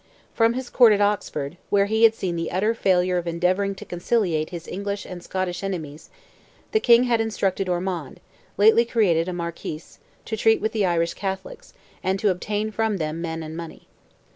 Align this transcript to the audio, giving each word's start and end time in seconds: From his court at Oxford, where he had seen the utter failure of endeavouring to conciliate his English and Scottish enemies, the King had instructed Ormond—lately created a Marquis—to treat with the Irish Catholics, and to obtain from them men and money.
From 0.33 0.53
his 0.53 0.71
court 0.71 0.93
at 0.93 0.99
Oxford, 0.99 1.57
where 1.69 1.85
he 1.85 2.01
had 2.05 2.15
seen 2.15 2.35
the 2.35 2.49
utter 2.49 2.73
failure 2.73 3.17
of 3.19 3.27
endeavouring 3.27 3.75
to 3.75 3.85
conciliate 3.85 4.49
his 4.49 4.67
English 4.67 5.05
and 5.05 5.21
Scottish 5.21 5.63
enemies, 5.63 6.09
the 6.71 6.79
King 6.79 7.03
had 7.03 7.21
instructed 7.21 7.69
Ormond—lately 7.69 8.83
created 8.85 9.27
a 9.27 9.33
Marquis—to 9.33 10.35
treat 10.35 10.59
with 10.59 10.71
the 10.71 10.87
Irish 10.87 11.13
Catholics, 11.13 11.75
and 12.03 12.17
to 12.17 12.31
obtain 12.31 12.71
from 12.71 12.97
them 12.97 13.21
men 13.21 13.43
and 13.43 13.55
money. 13.55 13.87